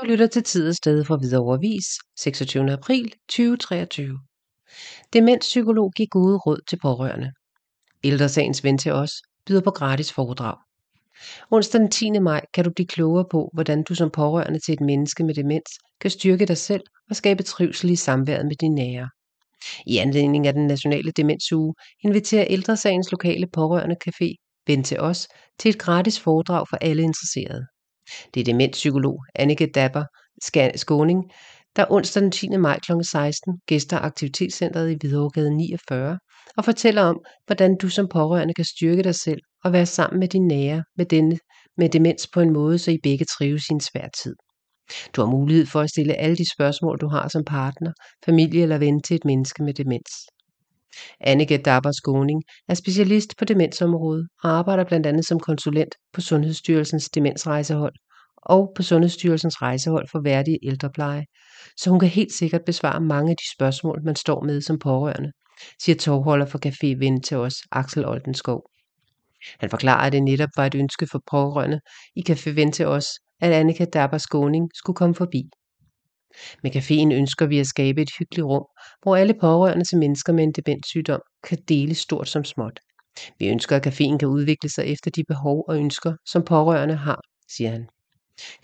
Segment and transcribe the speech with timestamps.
[0.00, 1.84] Du lytter til Tid og Sted fra Hvidovre Vis,
[2.18, 2.72] 26.
[2.72, 4.18] april 2023.
[5.12, 7.32] Demenspsykolog giver gode råd til pårørende.
[8.04, 9.12] Ældresagens ven til os
[9.46, 10.56] byder på gratis foredrag.
[11.50, 12.10] Onsdag den 10.
[12.10, 15.70] maj kan du blive klogere på, hvordan du som pårørende til et menneske med demens
[16.00, 19.08] kan styrke dig selv og skabe trivsel i samværet med dine nære.
[19.86, 21.74] I anledning af den nationale demensuge
[22.04, 24.34] inviterer Ældresagens lokale pårørende café
[24.66, 27.66] Ven til os til et gratis foredrag for alle interesserede.
[28.34, 30.04] Det er demenspsykolog Annike Dapper
[30.76, 31.24] Skåning,
[31.76, 32.48] der onsdag den 10.
[32.48, 32.92] maj kl.
[33.02, 36.18] 16 gæster aktivitetscentret i Hvidovregade 49
[36.56, 40.28] og fortæller om, hvordan du som pårørende kan styrke dig selv og være sammen med
[40.28, 41.38] dine nære med, denne,
[41.76, 44.34] med demens på en måde, så I begge trives i en svær tid.
[45.16, 47.92] Du har mulighed for at stille alle de spørgsmål, du har som partner,
[48.24, 50.10] familie eller ven til et menneske med demens.
[51.20, 57.10] Annike Dapper Skåning er specialist på demensområdet og arbejder blandt andet som konsulent på Sundhedsstyrelsens
[57.10, 57.94] demensrejsehold
[58.36, 61.24] og på Sundhedsstyrelsens rejsehold for værdig ældrepleje,
[61.76, 65.32] så hun kan helt sikkert besvare mange af de spørgsmål, man står med som pårørende,
[65.82, 68.62] siger tovholder for Café Ven til os, Axel Oldenskov.
[69.58, 71.80] Han forklarer, at det netop var et ønske for pårørende
[72.16, 73.06] i Café Ven til os,
[73.40, 75.42] at Annika Dapper Skåning skulle komme forbi.
[76.62, 78.66] Med caféen ønsker vi at skabe et hyggeligt rum,
[79.02, 82.80] hvor alle pårørende til mennesker med en demenssygdom kan dele stort som småt.
[83.38, 87.20] Vi ønsker, at caféen kan udvikle sig efter de behov og ønsker, som pårørende har,
[87.56, 87.88] siger han.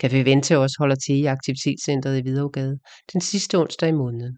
[0.03, 2.79] Café Vente også holder til i aktivitetscentret i Hvidovregade
[3.13, 4.37] den sidste onsdag i måneden.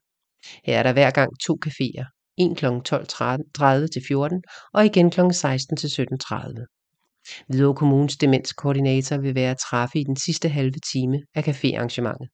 [0.65, 2.05] Her er der hver gang to caféer,
[2.37, 2.65] en kl.
[2.65, 5.19] 12.30 til 14 og igen kl.
[5.31, 7.45] 16 til 17.30.
[7.47, 12.27] Hvidovre Kommunes demenskoordinator vil være at træffe i den sidste halve time af caféarrangementet.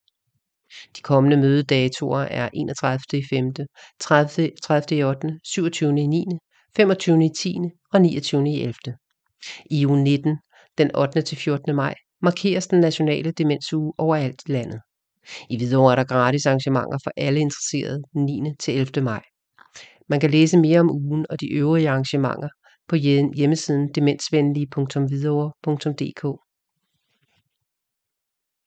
[0.97, 2.99] De kommende mødedatoer er 31.
[3.29, 3.53] 5.,
[3.99, 4.51] 30.
[4.63, 5.05] 30.
[5.05, 5.93] 8., 27.
[5.93, 6.25] 9.,
[6.75, 7.29] 25.
[7.29, 7.57] 10.
[7.93, 8.59] og 29.
[8.59, 8.73] 11.
[9.71, 10.37] I uge 19,
[10.77, 11.21] den 8.
[11.21, 11.75] til 14.
[11.75, 14.81] maj, markeres den nationale demensuge overalt i landet.
[15.49, 18.41] I Hvidovre er der gratis arrangementer for alle interesserede den 9.
[18.59, 19.01] til 11.
[19.01, 19.21] maj.
[20.09, 22.49] Man kan læse mere om ugen og de øvrige arrangementer
[22.87, 26.48] på hjemmesiden demensvenlige.hvidovre.dk.